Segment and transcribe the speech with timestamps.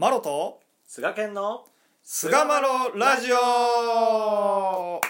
[0.00, 1.64] マロと菅健の
[2.04, 5.00] 菅マロラジオ。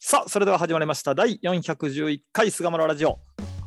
[0.00, 1.14] さあそれでは始まりました。
[1.14, 3.18] 第411回菅マロラジオ。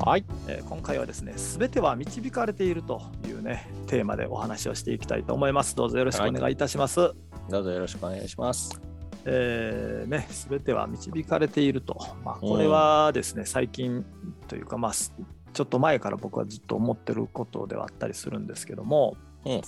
[0.04, 0.26] はい。
[0.48, 5.76] えー今回はですねすべては導かれているというねテーマでお話をしていきたいと思います。
[5.76, 7.12] どうぞよろしくお願いいたします、
[7.48, 8.91] どうぞよろしくお願いします
[9.26, 14.06] えーね、全ては導かれていると、まあ、これはですね、最近
[14.48, 15.14] というか、まあ、す
[15.54, 19.62] ちょっと前から僕はずっと思ってることではあったりするんですけども、うん。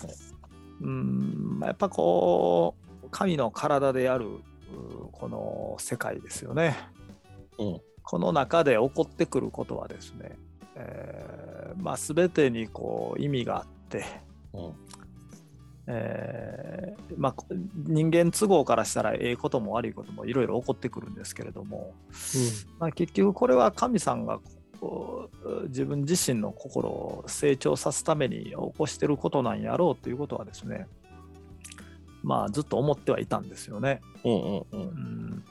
[0.81, 4.41] うんまあやっぱこう、神の体であるう
[5.11, 6.77] この世界ですよね。
[7.59, 7.81] うん。
[8.01, 10.37] この中で起こってくることはですね、
[10.75, 14.05] えーまあ、全てにこう意味があって、
[14.53, 14.73] うん
[15.85, 21.93] えーまあ、こ人間都合からしたらええことも悪いこともいろいろ起こってくるんですけれども、
[22.79, 24.39] まあ、結局これは神さんが
[25.67, 30.87] 自分自身の心を成長さすために起こしてることなんやろうということはですね
[32.21, 33.99] まあずっと思ってはいたんですよね。
[34.23, 34.81] うんうんううん。
[34.81, 35.43] ん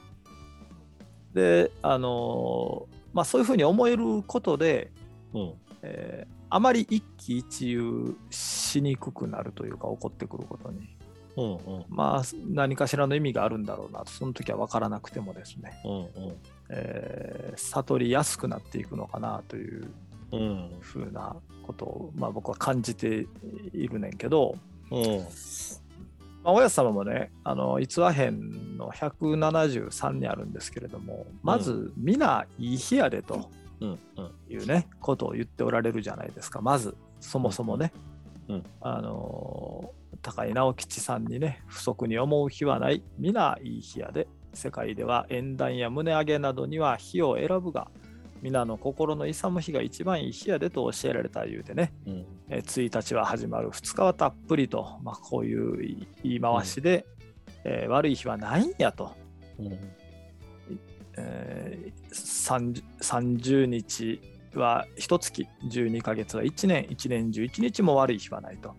[1.33, 4.91] であのまあそういうふうに思えることで、
[5.33, 5.53] うん。
[5.83, 10.95] えーあまり一喜一憂しにくくなるというか起こってくることに。
[11.35, 11.85] うんうん。
[11.89, 16.33] まあ何かしらの意味があるんだろうなとその時は分からなくてもですね、うん
[16.69, 19.87] えー悟りやすくなっていくのかなという
[20.31, 23.25] うんうんふうなことを、まあ、僕は感じて
[23.73, 24.55] いるねんけど、
[24.91, 25.19] うん。
[26.43, 33.33] まあ、おやつ様もねあの逸話編の173にあるんですけれどもまず「皆いい日やで」と。
[33.33, 33.62] うんうん
[34.49, 36.61] いうねことを言っておられるじゃないですか。
[36.61, 37.91] まずそもそもね、
[38.47, 43.03] うんあの高井直吉さんにね不足に思う日はない。
[43.17, 44.27] 皆いい日やで。
[44.53, 47.89] 世界では縁談や胸上げなどには日を選ぶが
[48.43, 52.25] 皆の心の勇む日が一番いい日やでと教えられた言うてねうん。
[52.49, 57.05] えー1日は始まる2日はたっぷりと、まあ、こういう言い回しで、
[57.63, 59.15] えー悪い日はないんやと、
[59.57, 59.79] うん
[61.17, 64.21] えー 30, 30日
[64.55, 68.75] は1月12ヶ月は1年1年11日も悪い日はないと、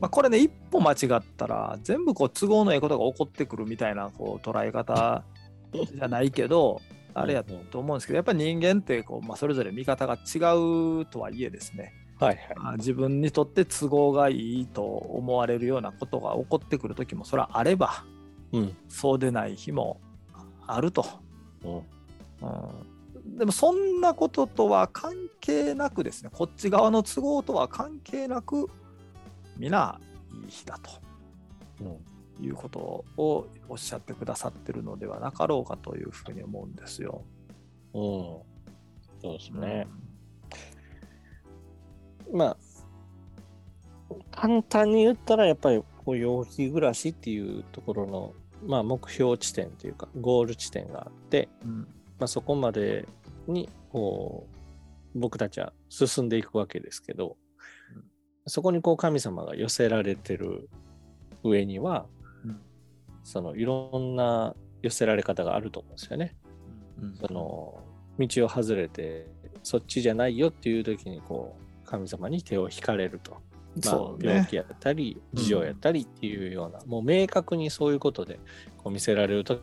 [0.00, 5.22] まあ、これね一歩間違ったら全部こう都合のいいことが起こってくるみたいなこう捉え方
[5.72, 6.80] じゃないけど
[7.14, 10.38] あれやと思うんですけどやっぱり人間ってこう、まあ、それぞれ見方が違
[11.00, 11.92] うとはいえですね。
[12.18, 18.04] はいまあ自分にとって都合がいいと思われるようなことが起こってくる時もそれはあれば
[18.52, 18.76] うん。
[18.88, 20.00] そうでない日も
[20.66, 21.23] あると、うんうん、
[23.36, 28.68] でもそんなこととは関係なくですねこっち側の都合とは関係なく
[29.56, 29.98] 皆
[30.32, 30.78] いい日だ
[31.80, 32.14] うん。
[32.36, 37.22] ということをおっしゃってくださってるのではなかろうかというふうに思うんですよ。
[37.94, 38.00] うん。
[38.00, 38.44] そ
[39.24, 39.86] うですね。
[42.30, 42.38] うん。
[42.38, 42.56] まあ
[44.32, 48.34] 簡単に言ったらやっぱりこう陽気暮らしっていうところの
[48.66, 51.88] まあ目標地点というかゴール地点があってうん
[52.18, 53.06] まあ、そこまで
[53.46, 54.46] にこ
[55.14, 57.36] う僕たちは進んでいくわけですけど、
[57.94, 58.04] うん
[58.46, 60.68] そこにこう神様が寄せられてる
[61.42, 62.06] 上には、
[62.44, 62.60] うん
[63.22, 66.36] そのいろんな寄せられ方があると思うんですよね。
[67.00, 67.82] うんその
[68.18, 69.26] 道を外れて
[69.62, 73.38] そっちじゃないよっていう時にこう神様に手を引かれると。
[73.84, 78.38] まあ病気やったり事情やったりっていうような、もう明確にそういうことで
[78.78, 79.62] こう見せられる時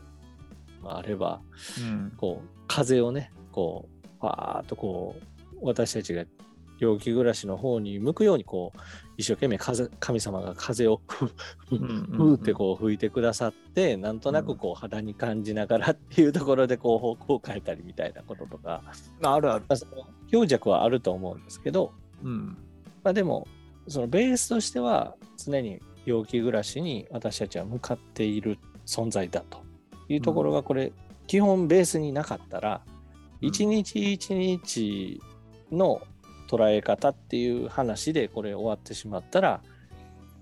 [0.81, 1.41] もあれば、
[1.79, 2.13] うん。
[2.17, 5.16] こう風をねこうパーッとこ
[5.53, 6.25] う私たちが
[6.81, 8.79] 陽気暮らしの方に向くようにこう
[9.16, 18.81] 一生懸命風神様が風を ふーってこう吹いてくださってなんとなくこう肌に感じながらっていうところでこう方向を変えたりみたいなこととか、
[19.22, 19.66] あるある。
[19.69, 21.93] まあ、その強弱はあると思うんですけど、
[22.23, 22.57] うん。
[23.03, 23.47] まあ、でも
[23.88, 29.64] そのベースとしては常に陽気暮らしに私たちは向かっている存在だと
[30.09, 30.92] いうところがこれ、
[31.28, 35.20] 基本ベースになかったらうん一日一日
[35.72, 36.02] の
[36.47, 39.61] 捉え方っていう話でこれ終わってしまったら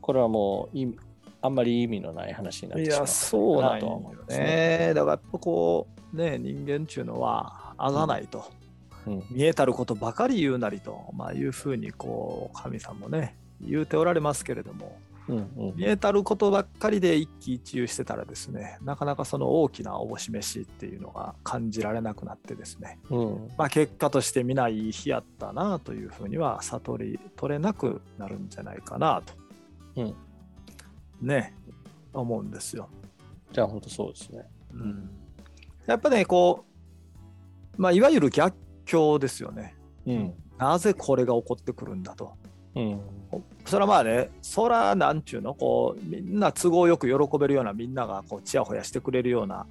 [0.01, 0.97] これはもう意味
[1.41, 4.37] あんまり意味のない話になってしまういや、そうなんよね。
[4.37, 4.93] ね。
[4.93, 8.58] だからやっぱこう、ね、人間っていうのは、あがないと、うん
[9.05, 15.39] 見えたることばかり言うなりと、まあ、いうふうに、こう、神さんもね、言うておられますけれども、うんう
[15.71, 15.75] ん。
[15.75, 23.51] 見えたることばっかりで一喜一憂してたらですね、なかなかその大きなおぼし飯っていうのが感じられなくなってですね、うん。
[23.57, 29.33] まあ、結果として皆いい日やったなというふうには悟り取れなくなるんじゃないかなと、
[29.97, 30.15] うん。
[31.21, 31.53] ね
[32.13, 32.89] 思うんですよ。
[33.51, 34.45] じゃあ本当そうですね。
[34.73, 35.09] うん、
[35.85, 36.65] やっぱねこ
[37.77, 38.53] まあ、いわゆる逆
[38.89, 39.75] 境ですよね。
[40.07, 40.33] うん。
[40.57, 42.33] なぜこれが起こってくるんだと。
[42.75, 43.01] うん、
[43.65, 49.65] それはまあね、そらなんちゅうの、こう、みんな都合よく喜べるような、みんながこう、ちやほやしてくれるような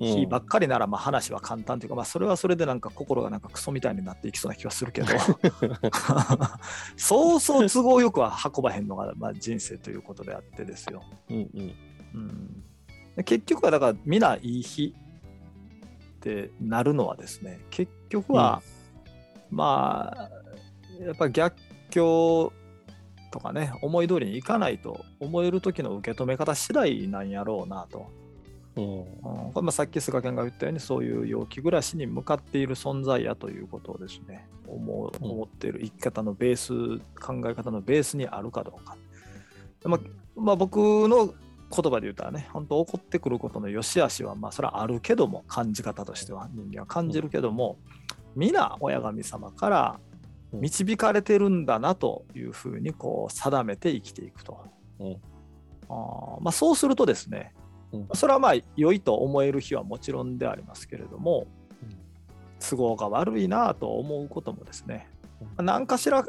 [0.00, 5.08] 日ばっかりなら、まあ話は簡単というか、まあそれはそれでなんか心がなんかクソみたいになっていきそうな気はするけど、
[6.96, 11.02] そうそう都合よくは運ばへんのが、まあ、人生ということであってですよ。
[11.30, 11.72] うんうん
[13.16, 14.94] うん、結局はだから、みないい日
[16.24, 18.62] ってなるのはですね、結局は、
[19.50, 20.30] うん、まあ、
[21.04, 21.56] やっぱり逆
[21.90, 22.52] 境
[23.30, 28.10] とかね、思い通りにいかないと思える時の受け止め方次第なんやろうなと。
[28.76, 38.96] うん、これまさっき菅健が言ったようにそういう陽気暮らしに向かっている存在やということをですね思う思っている生き方のベース考え方のベースにあるかどうか、
[39.84, 40.00] まあ、
[40.34, 40.76] まあ、僕
[41.08, 41.34] の
[41.74, 47.78] 言葉で言ったらね本当起こってくることの良し悪しはまあそれはあるけども感じ方としては人間は感じるけども、
[48.36, 50.00] 皆親神様から
[50.52, 54.58] 導かれてるんだなというふうにこう定めて生きていくと。
[55.00, 55.12] うん、
[55.88, 57.52] あまあ、そうするとですね、
[57.92, 61.46] うん、それはまあ良いと思える日はもちろんでありますけれども、
[61.82, 61.96] うん、
[62.60, 65.08] 都合が悪いなと思うこともですね、
[65.58, 66.24] うん、何かしら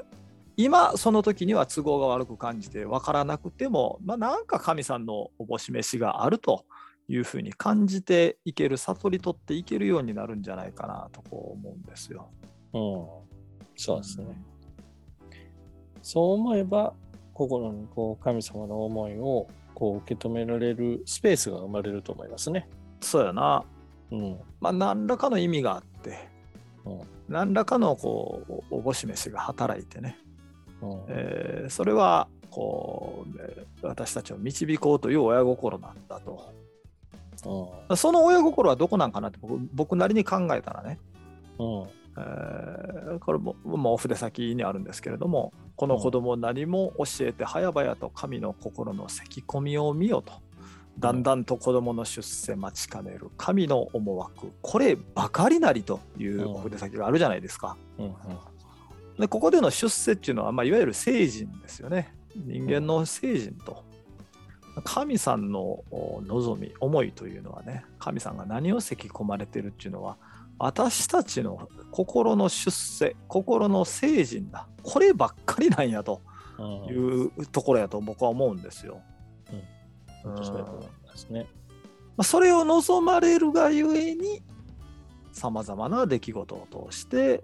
[0.57, 6.65] 今その時には都合が悪く感じて分からなくても、まあ、なんか神さんのおぼし飯があると
[7.07, 12.29] いうふうに感じていける悟り取っていけるようになるんじゃないかなとこう思うんですよ。
[12.73, 13.35] うん
[13.77, 14.27] そうですね。
[16.01, 16.93] そう思えば、
[17.33, 22.69] 心にこう神様の思いをこう受け止められるスペースが生まれると思いますね。
[23.01, 23.65] そうやな。
[24.11, 24.39] うん。
[24.61, 26.29] まあ、何らかの意味があって、
[26.85, 30.24] うん、何らかのこうおぼし飯が働いてね、うん
[31.07, 33.25] えー、それはこ
[33.81, 36.53] う私たちを導こうという親心なんだと。
[37.89, 40.99] うん、その親心はどこなんかなって僕僕なりに考えたらね、
[41.59, 41.83] うん。
[42.17, 50.33] えー、これも、まあ、お筆先にあるんですけれどもこの子供何も教えて早々と神の心の咳込みを見よと。
[50.97, 53.29] だんだんと子供の出世待ちかねる。
[53.35, 54.53] 神の思惑。
[54.61, 57.75] こればかりなりというお筆先があるじゃないですか。
[57.97, 58.13] うんうん、
[59.19, 62.13] でここでの出世っていうのは、まあ、いわゆる聖人ですよね。
[62.35, 63.83] 人間の聖人と。
[64.83, 65.83] 神さんの
[66.25, 70.17] 望み思いというのはね神さんが何を咳込まれてるっていうのは
[70.59, 74.67] 私たちの心の出世心の聖人だ。
[74.83, 76.21] こればっかりなんやと
[76.89, 79.01] いうところやと僕は思うんですよ。
[80.25, 81.47] うん、ですね。
[82.17, 84.41] まあ、それを望まれるがゆえに
[85.31, 87.43] さまざまな出来事を通して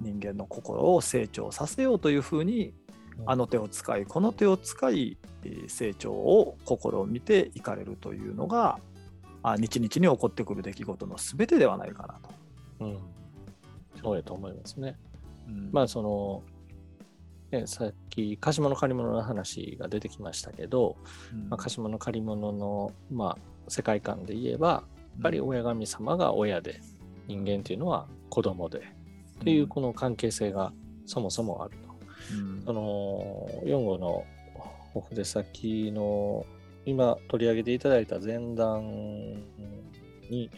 [0.00, 2.72] 人間の心を成長させようというふうに
[3.26, 5.18] あの手を使いこの手を使い
[5.66, 8.78] 成長を心を見ていかれるというのが
[9.42, 12.30] あ日々に起こってくる出来事の全てではないかなと。
[12.80, 12.98] うん、
[14.02, 14.96] そうやと思いますね。
[15.46, 16.42] うん、まあその、
[17.50, 20.96] ね、さっき鹿島の借り物の話が出てきましたけど、
[21.32, 24.82] うん、まあ、鹿島の借り物の、まあ、世界観で言えばや
[25.18, 26.80] っぱり親神様が親で
[27.26, 28.82] 人間というのは子供で、
[29.40, 30.72] っていうこの関係性が
[31.06, 31.88] そもそもあると。
[32.34, 34.24] うん、その4号の
[34.94, 36.44] お筆先の
[36.84, 38.82] 今取り上げていただいた前段
[40.28, 40.50] に、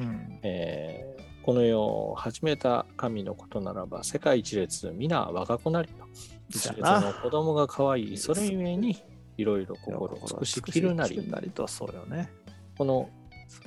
[0.00, 6.04] うん、えー、この世を始めた神のことならば世界一列皆若くなりと。
[6.50, 8.96] 一列の子供が可愛いそれゆえに
[9.36, 12.30] いろいろ心を尽くしきるなりなりとそうよね。
[12.76, 13.10] この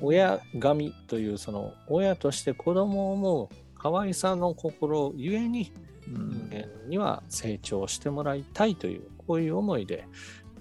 [0.02, 3.50] 親神というその親として子供を思う
[3.82, 5.74] 可愛さの心ゆえに
[6.08, 10.06] 人間には成長してもらいたいというこういう思いで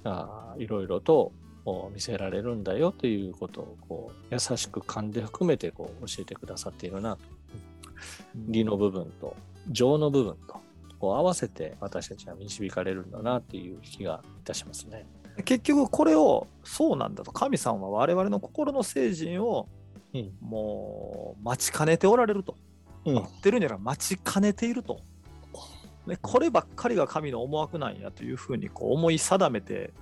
[0.05, 1.33] あいろいろと
[1.95, 7.23] 見せられるんだよということをこう優しく勘で含めてこう教えてくださっているなと。
[8.35, 9.37] 理の部分と
[9.69, 10.59] 情の部分と
[10.99, 15.07] こう合わせて私たちは導かれるんだなっていう気がいたしますね。
[15.45, 17.33] 結局これをそうなんだと。
[17.33, 19.69] 神さんは我々の心の聖人を
[20.41, 22.57] もう待ちかねておられると、
[23.05, 25.01] うん、待ってるんじゃなく待ちかねていると。
[26.07, 29.93] でこればっかりが神の思惑なんやというふうにこう思い定めて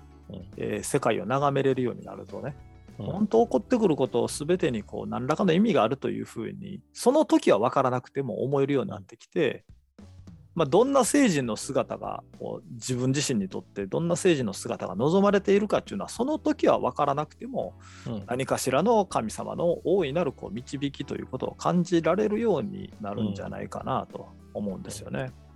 [0.57, 2.55] えー、世界を眺めれるようになるとね、
[2.99, 9.65] うん、本当起こってくることを全てにこう何らかの意味があるというふうにその時は分からなくても思えるようになってきて、
[10.59, 17.75] まあ、どんな聖人の姿がこう自分自身にとってどんな聖人の姿が望まれているかっていうのはその時は分からなくても、
[18.09, 25.31] うん、何かしらの神様の大いなるこう導きということを感じられるようになるんじゃないかなと思うんですよね。
[25.43, 25.48] うん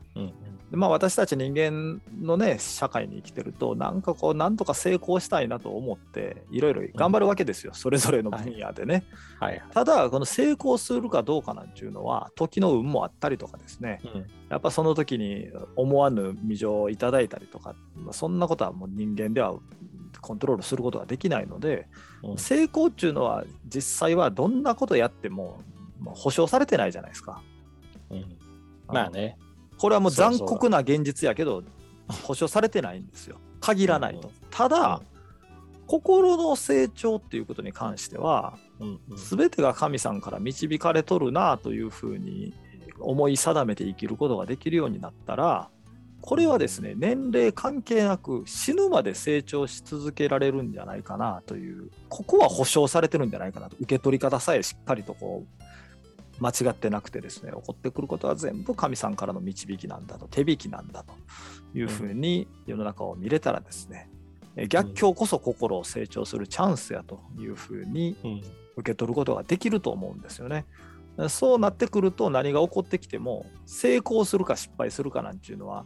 [0.72, 9.04] でまあ、私たち人間のね社会に生きてるとなんかこうなんとか成功したいなと思っていろいろ頑張るわけですよ、うん、それぞれの分野でね、
[9.38, 9.50] はい。
[9.50, 19.54] はい、ただこの成功するかどうかなんていうのは時の運もあったりとかですね、うん、やっぱその時に思わぬ未情をいただいたりとか、まあ、そんなことはもう人間では
[20.22, 21.86] コントロールすることができないので、
[22.22, 25.60] うん、成功っていうのは実際はどんなことやっても
[26.06, 27.42] 保証されてないじゃないですか。
[28.08, 28.38] うん、
[28.86, 29.36] まあね。
[29.82, 31.64] これはもう残酷な現実やけど
[32.06, 33.40] 保証されてないんですよ。
[33.58, 34.30] 限らないと。
[34.48, 35.02] ただ、
[35.88, 42.54] 心の成長っていうことに関しては、うんうん、全てが神さんから導かれとるなというふうに
[43.00, 45.68] 思い定めて生きることができるようになったら
[46.20, 53.76] これはですね年齢関係なく死ぬまで成長し続けられるんじゃないかなというここは保証されてるんじゃないかなと。
[53.80, 55.61] 受け取り方さえしっかりとこう
[56.42, 61.14] 間違ってなくてですね起こってくることは全部神さんからの導きなんだと手引きなんだと
[61.72, 64.10] いうふうに世の中を見れたらですね、
[64.68, 68.16] 逆境こそ心を成長するチャンスやというふうに
[68.76, 70.66] 受け取ることができると思うんですよね。
[71.28, 75.84] そうなってくると何が起こってきても成功するか失敗するかなんていうのは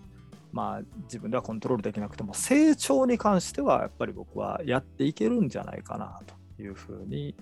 [0.52, 6.20] まあ自分ではコントロールできなくても成長に関してはやっぱり僕はやっていけるんじゃないかな
[6.56, 7.36] というふうに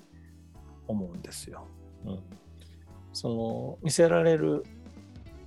[0.88, 1.68] 思うんですよ。
[2.06, 2.43] うん
[3.14, 4.64] その見せられる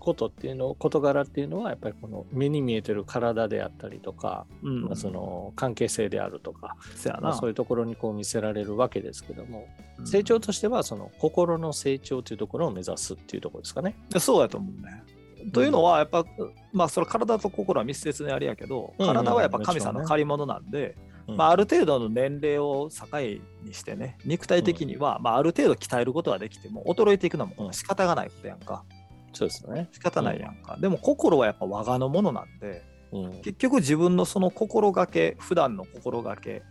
[0.08, 6.78] ことっていうの事柄っていうのはやっぱりこの目に見えてる体であったりとか、うん、まあ、その関係性であるとか、
[7.22, 9.68] まあ、そういうところにこう見せられるわけですけども、
[10.00, 13.96] うん、成長としてはその心の成長というところを目指すっていうところですかね。
[14.18, 15.04] そうやと思うね。
[15.52, 16.26] というのはやっぱ、
[16.74, 20.96] まあそれ体と心は密接にありやけど体はやっぱ神様の借り物なんで、
[21.28, 23.18] まあ、ある程度の年齢を境
[23.64, 28.84] にしてね肉体的には、まあ、ある程度鍛えることはできても衰えていくのも仕方がないことやんか。
[29.34, 29.90] そうですね。
[29.92, 32.82] 仕方ないやんか、でも心はやっぱ我がのものなんで、
[33.44, 36.64] 結局自分のその心がけ普段の心がけ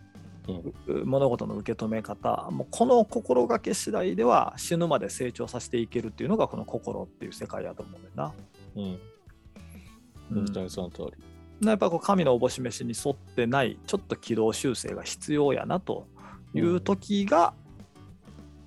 [0.87, 8.33] うん、物事の受け止め方もうこの心がけ次第では死ぬまで成長させていけるっていうのがこの心っていう世界やと思うんだよな。
[8.75, 8.99] うん。
[10.33, 11.23] 本当にその通り。
[11.63, 16.07] やっぱこう神のおぼし飯に沿ってないちょっと軌道修正が必要やなと
[16.53, 17.53] いう時が、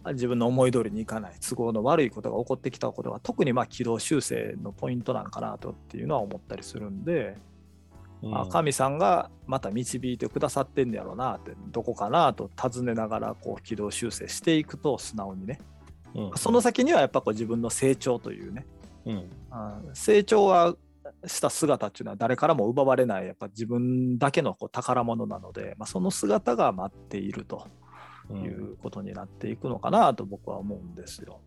[0.04, 7.36] うん、自分の思い通りにいかない都合の悪いことが起こってきたことが特にまあ軌道修正のポイントなんかなとっていうのは思ったりするんで、
[8.22, 15.60] うん、あ神さんがまた導いてくださってんやろうなってどこかなと尋ねながらこう軌道修正していくと素直にね、
[16.16, 18.66] うん、その先にはやっぱこう自分の成長というね、
[19.06, 19.30] うん、
[19.94, 20.74] 成長は
[21.26, 27.68] した姿っていうのは誰からも奪われないやっぱ自分だけのこう宝物なので、まあ、その姿が待っていると
[28.30, 31.40] いうことになっていくのかなと僕は思うんですよ。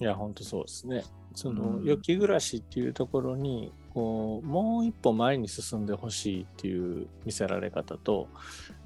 [0.00, 1.04] いや本当そうですね。
[1.34, 8.28] その、良き暮らしっていうところにこうもう一歩前に進んでほしいっていう見せられ方と、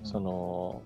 [0.03, 0.83] うん、その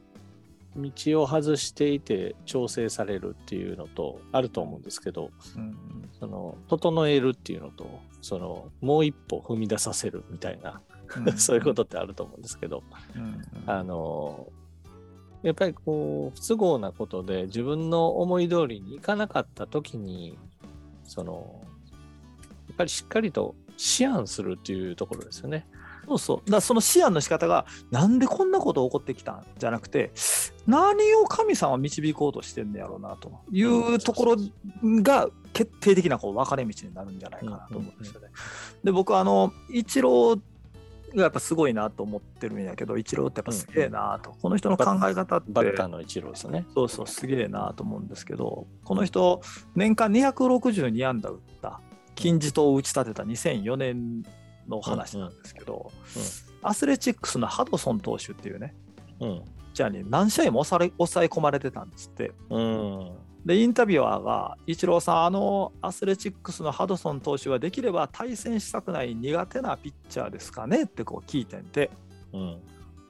[0.77, 5.77] 道を外していて調整されるっていうのとあると思うんですけど、うん、
[6.19, 10.81] その整えるっていうのとそのもう一歩踏み出させるみたいな、
[11.17, 12.83] うん、 そういうことってあると思うんですけど、
[13.17, 14.51] うん、あの
[15.43, 20.37] やっぱりこう不都合なことで自分の思い通りにいかなかった時に
[21.05, 21.63] その
[22.69, 23.55] やっぱりしっかりと
[24.01, 25.67] 思案するっていうところですよね。
[26.09, 26.51] そうそう。
[26.51, 29.47] だその思案の仕方が、なんでこんなこと起こってきたん？
[29.59, 30.11] じゃなくて、
[30.67, 34.37] 何を神様は導こうとしてんだやろうなというところ
[35.03, 38.29] が決定的なこう分かれ道になるんじゃないかなと思うんですよね。
[38.83, 40.41] で、僕はあの、イチロー
[41.15, 45.53] がやっぱすごいなと思ってるんやけど、イチローってやっぱすげえなと、うん、この人の考え方って。
[45.53, 46.67] バッターのイチローですね。
[46.75, 49.41] そうそう、すげえなと思うんですけど、この人、
[49.75, 51.81] 年間262安打打った、
[52.15, 54.23] 金字塔を打ち立てた2004年
[54.69, 56.29] の話なんですけど、うんうん、
[56.63, 58.75] アスレチックスのハドソン投手っていうね、
[59.21, 59.43] うん、
[59.75, 60.89] じゃあね、何試合も抑え
[61.27, 62.33] 込まれてたんですって。
[62.51, 63.13] うん、
[63.45, 71.91] で、インタビュアーが、イチローさん、あのアスレチックスのハドソン投手はできれば対戦したくない苦手なピッチャーですかねってこう聞いてんて。
[72.33, 72.61] うん、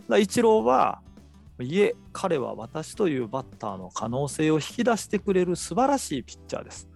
[0.08, 1.00] だイチローは、
[1.60, 6.87] いえ、彼は私というバッターの可能性を引き出してくれる素晴らしいピッチャーです。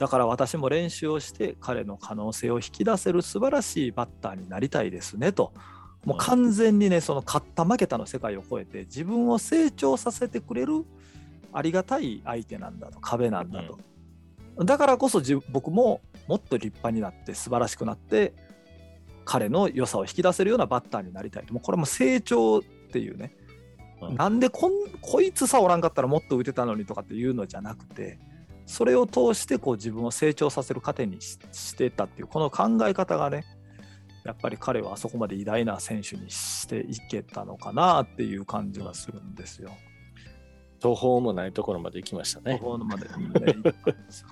[0.00, 5.52] だから私も練習をして彼の可能性を引き出せる素晴らしいバッターになりたいですねと。
[6.06, 10.86] もう完全にね、その勝った負けたの世界を超えて自分を成長させてくれる
[11.52, 13.78] ありがたい相手なんだと、壁なんだと。
[14.64, 18.32] だからこそ僕ももっと立派になって素晴らしくなって
[19.26, 21.52] 彼の良さを引き出せるようなバッターになりたいと。
[21.52, 23.36] もうこれも成長っていうね、
[24.16, 28.18] なんでこんこいつさおらんかったらもっと打てたのにとかっていうのじゃなくて、
[28.70, 33.44] それを通してこう自分を成長させる糧にしてたっていうこの考え方がね
[34.24, 39.72] やっぱり彼はあそこまで偉大な選手にしていけたのかなっていう感じがするんですよ。
[40.78, 42.58] 途方もないところまで行きましたね。
[42.58, 43.54] 途方まで、ね、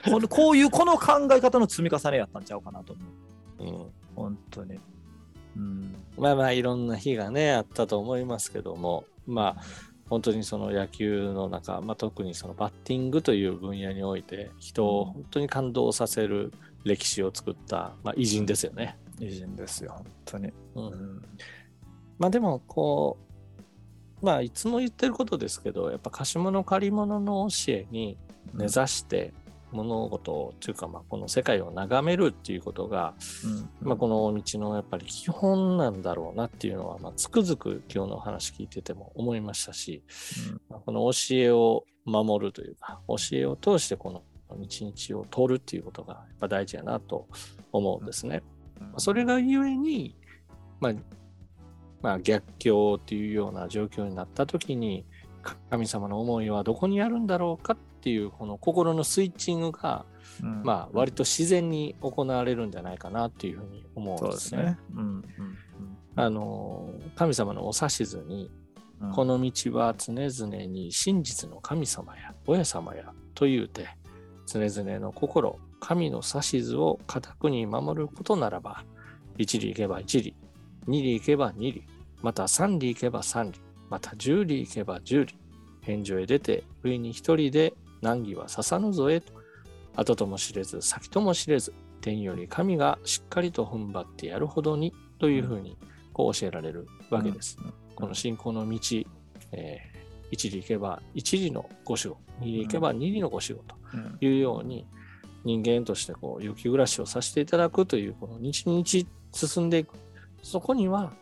[0.05, 3.03] このこういうこの考え方の積み重ねやったんちゃうかなと思
[3.59, 3.65] う。
[3.65, 4.79] うん、本当に。
[5.57, 9.63] うん、まあまあいろんな日がねあったと思いますけどもまあ
[10.09, 16.53] 本当にその野球の中、まあ、特にそのバッティングという分野において人を本当に感動させる
[16.85, 18.97] 歴史を作った、まあ、偉人ですよね。
[19.21, 20.53] 偉人ですよ本当に。
[20.75, 21.23] うん、
[22.19, 23.19] まあでもこ
[24.23, 28.17] うまあいつも言ってることですけどやっぱ貸し物借り物の教えに
[28.55, 29.33] 根ざして、
[29.73, 33.15] 物事をというか、まあ、この世界を眺めるっていうことが、
[33.83, 40.03] うん、まあ、この道のやっぱり基本なんだろうなっていうのは、まあ、つくづく今日の話聞いてても思いましたし、
[40.51, 47.29] うん、まあ、この教えを守るというか教えを通してこの道々を通るっていうことがやっぱ大事やなと
[47.71, 48.43] 思うんですね。
[48.81, 50.17] うん、それがゆえに、
[50.81, 50.93] まあ
[52.01, 55.05] まあ、逆境っていうような状況になった時に
[55.71, 60.07] 神様の思いはどこにあるんだろうかっっていうこの心のスイッチングが、
[60.43, 64.79] うん、まあ割と自然に行われるんじゃないかなっていうふうに思うんですね。
[66.15, 68.51] あの神様のお指図に、
[69.01, 73.89] うん、この道は常々に真実の神様や親様やというて
[74.47, 78.85] 常々の心神の指図を固くに守ることならば
[79.37, 80.35] 一里行けば一里
[80.87, 81.85] 二里行けば二里
[82.23, 85.35] また三里行けば三里また十里行けば十里
[85.83, 89.33] 返上へ出て上に一人で難儀は刺さぬぞえと、
[89.97, 95.77] 後とも知れず、先とも知れず、天より神がしっかりと踏ん張ってやるほどにというふうに
[96.13, 97.59] こう教えられるわけです。
[97.63, 98.79] うんこの信仰の道、
[99.51, 99.99] えー、
[100.31, 104.87] 一里行けば一里のご守護、二里行けば二里のご守護というように、
[105.45, 108.85] 人間としてこう雪暮らしをさせていただくというこの日々
[109.33, 109.95] 進んでいく
[110.43, 111.13] そこには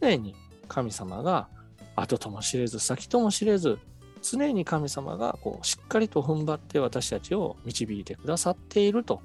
[0.00, 0.34] 常に
[0.68, 1.48] 神様が
[1.96, 3.78] 後とも知れず先とも知れず
[4.22, 9.20] 常に神様がこうしっかりと踏ん張って私たちを導いてくださっていると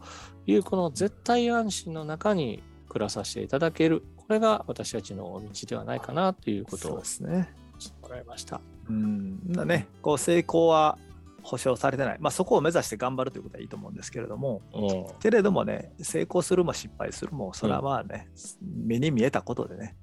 [0.45, 4.03] いうこの絶対安心の中に暮らさせていただける。
[4.15, 7.53] これが私たちの道ではないかなということをですね。
[8.01, 8.59] もらいました。
[8.89, 9.51] うん。
[9.51, 9.87] だね。
[10.01, 10.97] こう成功は
[11.43, 18.27] 保証されてない、まあ、そこを目指して頑張るということはいいと思うんですけれども、うん、けれどもね成功するも失敗するもそれはまあね、
[18.61, 19.95] うん、目に見えたことでね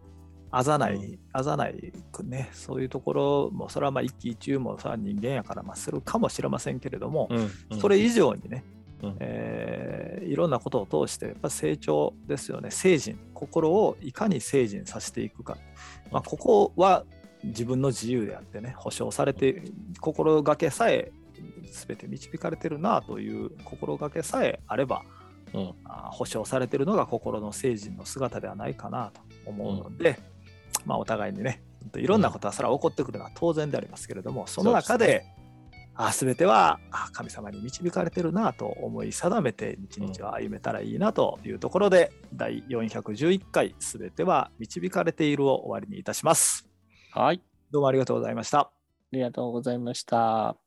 [0.57, 8.64] あざない、あざないくね、そういうところも、それはまあ一喜一憂もそれは人間やからまあするかもしれませんけれども、うんうん、それ以上にね、
[9.03, 12.71] うん、えー、いろんなことを通してやっぱ成長ですよね。
[12.71, 15.59] 成人心をいかに成人させていくか、
[16.12, 17.05] まあ、ここは
[17.43, 19.62] 自分の自由であってね保証されて
[20.01, 21.12] 心がけさえ
[21.64, 25.03] 全て導かれてるなという心がけさえあれば、
[25.53, 30.19] うん、保証されてるのが心の成人の姿ではないかなと思うので、
[30.85, 31.62] まあ、お互いにね、
[31.97, 35.25] いろんなことはそれは起こってくるのは当然でありますけれども、その中で、
[35.97, 36.81] あ全ては
[37.12, 46.66] 神様に導かれてるなと思い定めて日々を歩めたらいいなというところで、うん、第411回全ては導かれているを終わりにいたします。
[47.12, 47.40] はい。
[47.70, 48.59] どうもありがとうございました。
[48.59, 48.70] あ
[49.12, 50.63] りがとうございました。